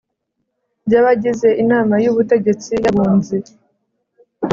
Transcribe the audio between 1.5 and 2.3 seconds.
Inama y